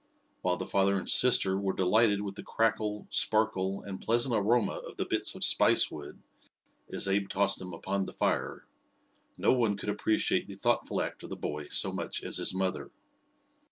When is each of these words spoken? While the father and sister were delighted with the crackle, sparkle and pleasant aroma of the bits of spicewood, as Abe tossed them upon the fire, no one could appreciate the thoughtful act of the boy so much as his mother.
While 0.41 0.57
the 0.57 0.65
father 0.65 0.97
and 0.97 1.07
sister 1.07 1.59
were 1.59 1.75
delighted 1.75 2.21
with 2.21 2.33
the 2.33 2.41
crackle, 2.41 3.05
sparkle 3.11 3.83
and 3.83 4.01
pleasant 4.01 4.33
aroma 4.33 4.77
of 4.87 4.97
the 4.97 5.05
bits 5.05 5.35
of 5.35 5.43
spicewood, 5.43 6.23
as 6.91 7.07
Abe 7.07 7.29
tossed 7.29 7.59
them 7.59 7.71
upon 7.71 8.05
the 8.07 8.13
fire, 8.13 8.65
no 9.37 9.53
one 9.53 9.77
could 9.77 9.89
appreciate 9.89 10.47
the 10.47 10.55
thoughtful 10.55 11.03
act 11.03 11.21
of 11.21 11.29
the 11.29 11.35
boy 11.37 11.67
so 11.67 11.91
much 11.91 12.23
as 12.23 12.37
his 12.37 12.51
mother. 12.51 12.89